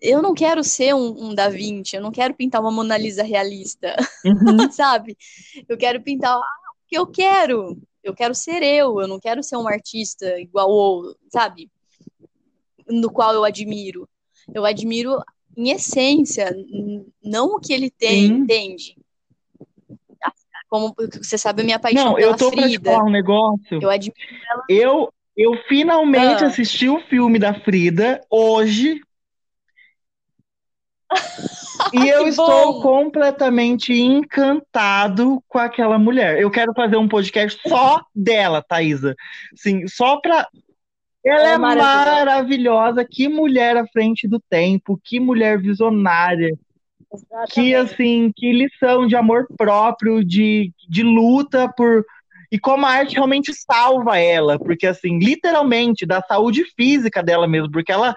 [0.00, 3.22] Eu não quero ser um, um, Da Vinci, eu não quero pintar uma Mona Lisa
[3.22, 4.70] realista, uhum.
[4.70, 5.16] sabe?
[5.68, 6.38] Eu quero pintar
[6.96, 7.78] que eu quero.
[8.02, 11.70] Eu quero ser eu, eu não quero ser um artista igual o, sabe?
[12.88, 14.08] No qual eu admiro.
[14.54, 15.20] Eu admiro
[15.56, 16.54] em essência,
[17.22, 18.34] não o que ele tem, Sim.
[18.34, 18.96] entende?
[20.68, 22.62] Como você sabe, a minha paixão Não, eu tô Frida.
[22.62, 23.78] pra te falar um negócio.
[23.80, 24.64] Eu admiro ela.
[24.68, 26.48] Eu, eu finalmente ah.
[26.48, 29.00] assisti o filme da Frida hoje,
[31.92, 32.82] e eu estou bom.
[32.82, 36.40] completamente encantado com aquela mulher.
[36.40, 39.14] Eu quero fazer um podcast só dela, Thaisa.
[39.54, 40.46] Sim, só pra.
[41.24, 42.24] Ela é, é maravilhosa.
[42.24, 43.04] maravilhosa.
[43.04, 46.56] Que mulher à frente do tempo, que mulher visionária.
[47.12, 47.52] Exatamente.
[47.52, 52.04] Que assim, que lição de amor próprio, de, de luta por
[52.50, 57.70] e como a arte realmente salva ela, porque assim, literalmente da saúde física dela mesmo,
[57.70, 58.14] porque ela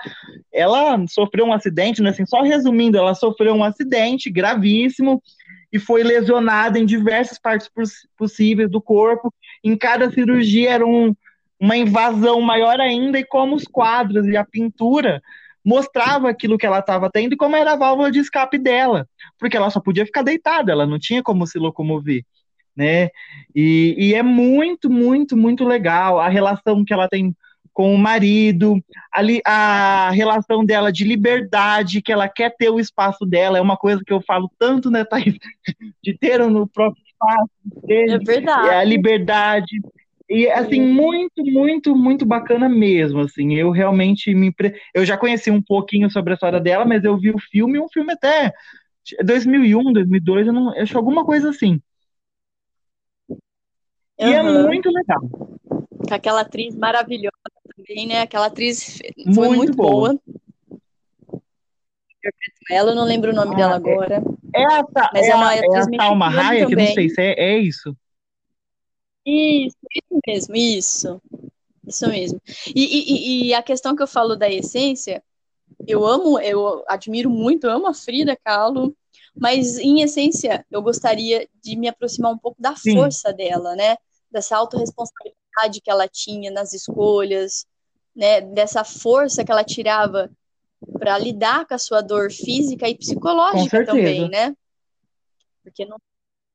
[0.51, 5.21] ela sofreu um acidente, né, assim, só resumindo, ela sofreu um acidente gravíssimo
[5.71, 7.69] e foi lesionada em diversas partes
[8.17, 9.33] possíveis do corpo.
[9.63, 11.15] Em cada cirurgia era um,
[11.59, 15.21] uma invasão maior ainda e como os quadros e a pintura
[15.63, 19.57] mostrava aquilo que ela estava tendo e como era a válvula de escape dela, porque
[19.57, 22.23] ela só podia ficar deitada, ela não tinha como se locomover
[22.79, 23.09] né?
[23.53, 27.35] E, e é muito, muito, muito legal a relação que ela tem
[27.73, 28.81] com o marido,
[29.45, 33.77] a, a relação dela de liberdade, que ela quer ter o espaço dela, é uma
[33.77, 35.35] coisa que eu falo tanto, né, Thaís?
[36.03, 37.49] De ter no próprio espaço
[37.85, 38.13] dele.
[38.13, 38.67] É verdade.
[38.69, 39.81] É a liberdade.
[40.29, 44.53] E, assim, muito, muito, muito bacana mesmo, assim, eu realmente me...
[44.93, 47.87] Eu já conheci um pouquinho sobre a história dela, mas eu vi o filme, um
[47.89, 48.53] filme até
[49.23, 50.75] 2001, 2002, eu não...
[50.75, 51.81] Eu acho alguma coisa assim.
[54.19, 54.33] E uhum.
[54.33, 55.21] é muito legal.
[56.07, 57.31] Com aquela atriz maravilhosa
[57.75, 58.21] também, né?
[58.21, 58.99] Aquela atriz
[59.33, 60.09] foi muito, muito boa.
[60.09, 60.19] boa.
[62.69, 63.75] Ela, eu não lembro o nome ah, dela é.
[63.75, 64.23] agora.
[64.53, 67.53] É, a, mas é, é uma é a Salma Raia, que não sei se é,
[67.53, 67.95] é isso.
[69.25, 71.21] Isso, isso mesmo, isso.
[71.87, 72.41] Isso mesmo.
[72.75, 75.23] E, e, e, a questão que eu falo da essência,
[75.87, 78.95] eu amo, eu admiro muito, eu amo a Frida Kahlo,
[79.35, 82.93] mas em essência eu gostaria de me aproximar um pouco da Sim.
[82.93, 83.97] força dela, né?
[84.31, 87.65] Dessa autorresponsabilidade que ela tinha nas escolhas,
[88.15, 90.29] né, dessa força que ela tirava
[90.97, 94.55] para lidar com a sua dor física e psicológica também, né?
[95.63, 95.97] Porque não,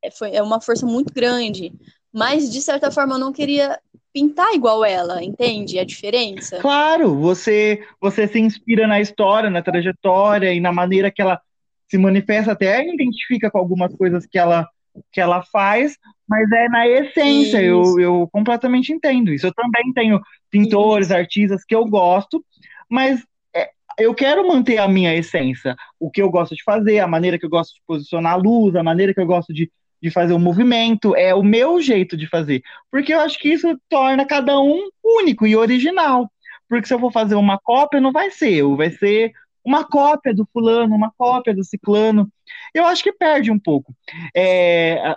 [0.03, 1.73] é, foi, é uma força muito grande.
[2.13, 3.79] Mas, de certa forma, eu não queria
[4.13, 6.59] pintar igual ela, entende a diferença?
[6.61, 11.41] Claro, você, você se inspira na história, na trajetória e na maneira que ela
[11.89, 14.69] se manifesta, até identifica com algumas coisas que ela,
[15.13, 15.97] que ela faz,
[16.29, 19.47] mas é na essência, eu, eu completamente entendo isso.
[19.47, 21.17] Eu também tenho pintores, isso.
[21.17, 22.45] artistas que eu gosto,
[22.89, 23.23] mas
[23.55, 27.39] é, eu quero manter a minha essência, o que eu gosto de fazer, a maneira
[27.39, 29.71] que eu gosto de posicionar a luz, a maneira que eu gosto de,
[30.03, 33.79] de fazer o movimento, é o meu jeito de fazer, porque eu acho que isso
[33.89, 36.31] torna cada um único e original.
[36.67, 39.33] Porque se eu for fazer uma cópia, não vai ser eu, vai ser
[39.65, 42.31] uma cópia do fulano, uma cópia do ciclano.
[42.75, 43.95] Eu acho que perde um pouco.
[44.37, 45.17] É,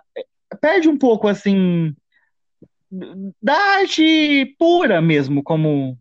[0.62, 1.94] perde um pouco, assim,
[3.42, 5.98] da arte pura mesmo, como.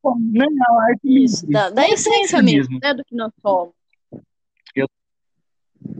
[0.00, 3.74] como né, a arte Isso, da, da essência mesmo, mesmo, né, do que nós somos.
[4.74, 4.88] Eu...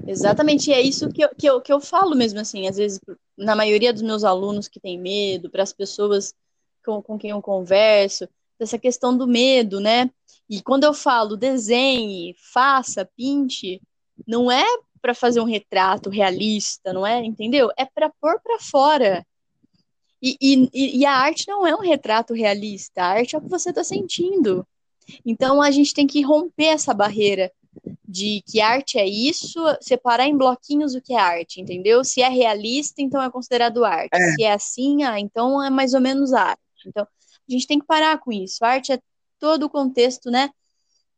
[0.07, 3.01] Exatamente, é isso que eu, que, eu, que eu falo mesmo, assim, às vezes,
[3.37, 6.33] na maioria dos meus alunos que têm medo, para as pessoas
[6.85, 10.11] com, com quem eu converso, dessa questão do medo, né?
[10.49, 13.81] E quando eu falo desenhe, faça, pinte,
[14.27, 14.65] não é
[15.01, 17.25] para fazer um retrato realista, não é?
[17.25, 17.71] Entendeu?
[17.77, 19.27] É para pôr para fora.
[20.23, 23.51] E, e, e, a arte não é um retrato realista, a arte é o que
[23.51, 24.67] você está sentindo.
[25.25, 27.53] Então a gente tem que romper essa barreira
[28.09, 32.03] de que arte é isso, separar em bloquinhos o que é arte, entendeu?
[32.03, 34.15] Se é realista, então é considerado arte.
[34.15, 34.33] É.
[34.33, 36.61] Se é assim, ah, então é mais ou menos arte.
[36.87, 37.07] Então
[37.49, 38.65] a gente tem que parar com isso.
[38.65, 38.99] A arte é
[39.39, 40.51] todo o contexto, né?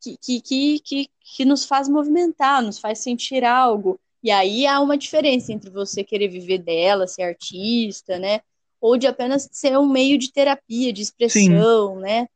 [0.01, 3.99] que, que, que, que nos faz movimentar, nos faz sentir algo.
[4.23, 8.41] E aí há uma diferença entre você querer viver dela, ser artista, né?
[8.81, 12.01] Ou de apenas ser um meio de terapia, de expressão, Sim.
[12.01, 12.29] né?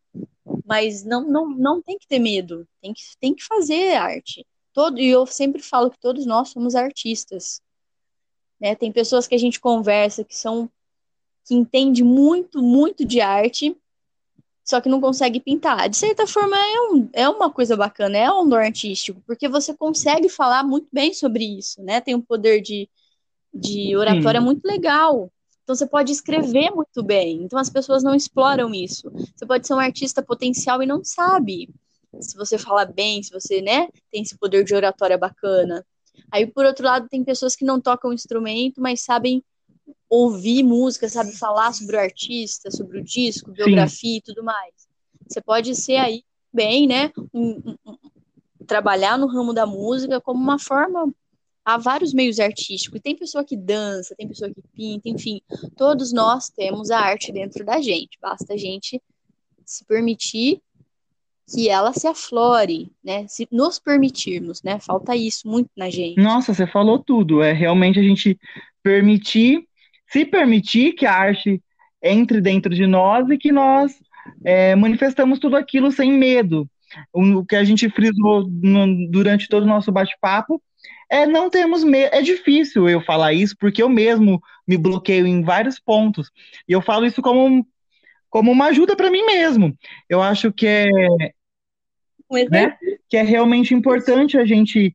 [0.64, 4.46] Mas não, não, não tem que ter medo, tem que, tem que fazer arte.
[4.72, 7.61] Todo, e eu sempre falo que todos nós somos artistas.
[8.61, 8.74] Né?
[8.74, 10.70] Tem pessoas que a gente conversa que são
[11.44, 13.76] que entende muito, muito de arte,
[14.64, 15.88] só que não consegue pintar.
[15.88, 19.75] De certa forma, é, um, é uma coisa bacana, é um dom artístico, porque você
[19.75, 22.01] consegue falar muito bem sobre isso, né?
[22.01, 22.88] Tem um poder de,
[23.53, 24.46] de oratória Sim.
[24.46, 25.31] muito legal.
[25.62, 27.42] Então, você pode escrever muito bem.
[27.42, 29.11] Então, as pessoas não exploram isso.
[29.35, 31.68] Você pode ser um artista potencial e não sabe.
[32.20, 35.85] Se você fala bem, se você, né, tem esse poder de oratória bacana.
[36.31, 39.42] Aí, por outro lado, tem pessoas que não tocam instrumento, mas sabem
[40.12, 44.16] ouvir música, sabe falar sobre o artista, sobre o disco, biografia Sim.
[44.18, 44.75] e tudo mais.
[45.27, 46.22] Você pode ser aí
[46.53, 51.11] bem, né, um, um, um, trabalhar no ramo da música como uma forma
[51.64, 53.01] há vários meios artísticos.
[53.01, 55.40] Tem pessoa que dança, tem pessoa que pinta, enfim,
[55.79, 58.18] todos nós temos a arte dentro da gente.
[58.20, 59.01] Basta a gente
[59.64, 60.61] se permitir
[61.51, 63.27] que ela se aflore, né?
[63.29, 64.79] Se nos permitirmos, né?
[64.79, 66.20] Falta isso muito na gente.
[66.20, 67.40] Nossa, você falou tudo.
[67.42, 68.38] É realmente a gente
[68.83, 69.66] permitir
[70.12, 71.62] se permitir que a arte
[72.03, 73.98] entre dentro de nós e que nós
[74.44, 76.68] é, manifestamos tudo aquilo sem medo.
[77.11, 80.62] O que a gente frisou no, durante todo o nosso bate-papo
[81.09, 82.14] é não temos medo.
[82.14, 86.31] É difícil eu falar isso, porque eu mesmo me bloqueio em vários pontos.
[86.68, 87.66] E eu falo isso como,
[88.29, 89.75] como uma ajuda para mim mesmo.
[90.11, 90.88] Eu acho que é,
[92.51, 92.77] né,
[93.09, 94.94] que é realmente importante a gente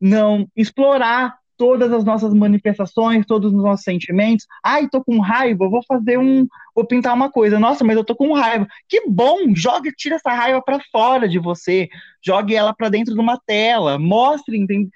[0.00, 4.46] não explorar todas as nossas manifestações, todos os nossos sentimentos.
[4.64, 7.58] Ai, tô com raiva, vou fazer um, vou pintar uma coisa.
[7.58, 8.66] Nossa, mas eu tô com raiva.
[8.88, 11.88] Que bom, jogue, tira essa raiva para fora de você,
[12.24, 14.88] jogue ela para dentro de uma tela, mostre, entende?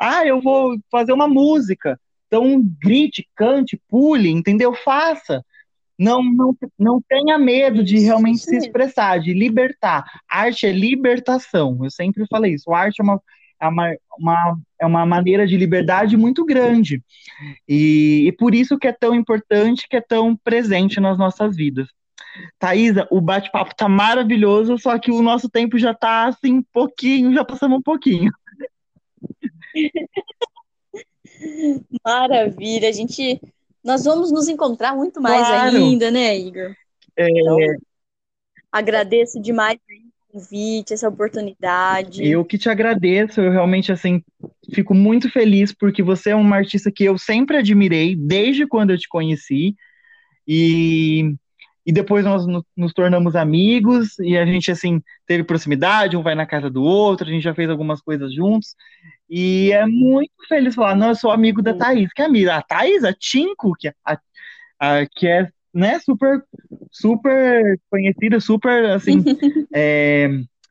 [0.00, 2.00] Ah, eu vou fazer uma música.
[2.26, 4.74] Então grite, cante, pule, entendeu?
[4.74, 5.44] Faça.
[5.98, 10.04] Não, não, não tenha medo de realmente se expressar, de libertar.
[10.28, 11.78] Arte é libertação.
[11.82, 12.70] Eu sempre falei isso.
[12.70, 13.20] A arte é uma,
[13.60, 17.02] é uma, uma, é uma maneira de liberdade muito grande.
[17.68, 21.88] E, e por isso que é tão importante, que é tão presente nas nossas vidas.
[22.58, 27.32] Thaisa, o bate-papo tá maravilhoso, só que o nosso tempo já tá assim, um pouquinho,
[27.32, 28.30] já passamos um pouquinho.
[32.04, 33.40] Maravilha, a gente.
[33.82, 35.76] Nós vamos nos encontrar muito mais claro.
[35.76, 36.74] ainda, né, Igor?
[37.16, 37.28] É...
[37.30, 37.56] Então,
[38.72, 39.78] agradeço demais
[40.36, 42.24] convite, essa oportunidade.
[42.24, 44.22] Eu que te agradeço, eu realmente assim
[44.72, 48.98] fico muito feliz porque você é uma artista que eu sempre admirei desde quando eu
[48.98, 49.74] te conheci.
[50.46, 51.34] E
[51.88, 52.44] e depois nós
[52.76, 57.28] nos tornamos amigos e a gente assim teve proximidade, um vai na casa do outro,
[57.28, 58.74] a gente já fez algumas coisas juntos.
[59.30, 62.62] E é muito feliz falar, não, eu sou amigo da Thaís, que é amiga, a
[62.62, 64.18] Thaís, a Tinko, que, é a,
[64.80, 66.42] a, que é né, super,
[66.90, 69.22] super conhecida, super, assim,
[69.74, 70.28] é,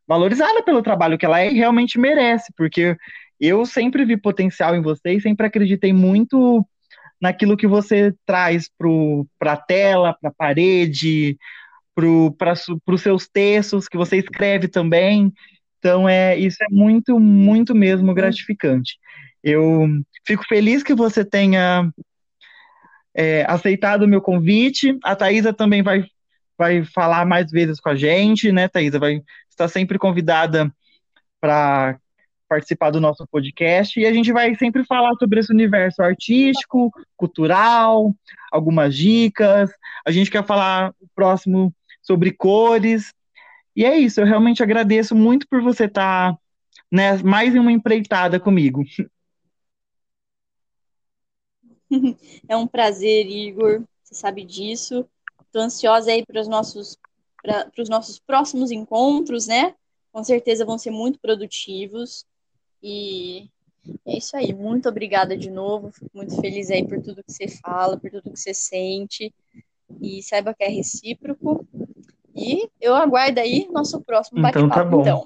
[0.07, 2.97] valorizada pelo trabalho que ela é e realmente merece, porque
[3.39, 6.65] eu sempre vi potencial em você e sempre acreditei muito
[7.21, 8.67] naquilo que você traz
[9.39, 11.37] para a tela, para a parede,
[11.93, 12.53] para
[12.87, 15.31] os seus textos que você escreve também.
[15.77, 18.97] Então, é, isso é muito, muito mesmo gratificante.
[19.43, 19.87] Eu
[20.25, 21.91] fico feliz que você tenha
[23.15, 24.97] é, aceitado o meu convite.
[25.03, 26.05] A Thaisa também vai,
[26.57, 28.99] vai falar mais vezes com a gente, né, Thaisa?
[28.99, 30.71] Vai estar sempre convidada
[31.39, 31.97] para
[32.47, 38.13] participar do nosso podcast e a gente vai sempre falar sobre esse universo artístico, cultural,
[38.51, 39.71] algumas dicas.
[40.05, 43.13] A gente quer falar o próximo sobre cores.
[43.75, 46.35] E é isso, eu realmente agradeço muito por você estar
[46.91, 48.83] né, mais em uma empreitada comigo.
[52.47, 55.07] É um prazer, Igor, você sabe disso.
[55.45, 56.97] Estou ansiosa aí para os nossos,
[57.41, 59.75] para os nossos próximos encontros, né?
[60.11, 62.25] Com certeza vão ser muito produtivos.
[62.81, 63.49] E
[64.05, 64.53] é isso aí.
[64.53, 65.91] Muito obrigada de novo.
[65.91, 69.33] Fico muito feliz aí por tudo que você fala, por tudo que você sente.
[70.01, 71.67] E saiba que é recíproco.
[72.35, 74.67] E eu aguardo aí nosso próximo bate-papo.
[74.67, 75.01] Então tá bom.
[75.01, 75.25] Então.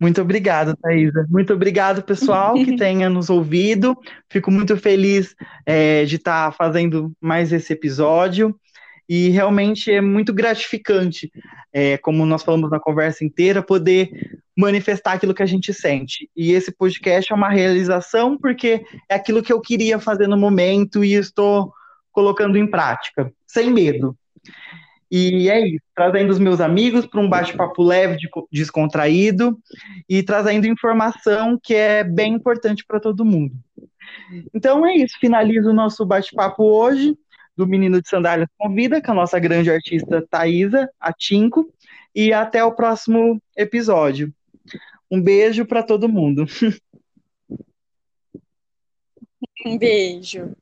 [0.00, 1.26] Muito obrigado, Thaisa.
[1.30, 3.96] Muito obrigado, pessoal, que tenha nos ouvido.
[4.28, 8.58] Fico muito feliz é, de estar tá fazendo mais esse episódio.
[9.08, 11.32] E realmente é muito gratificante,
[11.72, 14.10] é, como nós falamos na conversa inteira, poder
[14.54, 16.28] manifestar aquilo que a gente sente.
[16.36, 21.02] E esse podcast é uma realização porque é aquilo que eu queria fazer no momento
[21.02, 21.72] e estou
[22.12, 24.14] colocando em prática, sem medo.
[25.10, 28.18] E é isso, trazendo os meus amigos para um bate-papo leve,
[28.52, 29.58] descontraído
[30.08, 33.54] e trazendo informação que é bem importante para todo mundo.
[34.54, 37.16] Então é isso, finalizo o nosso bate-papo hoje
[37.56, 41.72] do Menino de Sandálias Convida, com a nossa grande artista Thaisa Atinco,
[42.14, 44.32] e até o próximo episódio.
[45.10, 46.44] Um beijo para todo mundo.
[49.66, 50.54] Um beijo.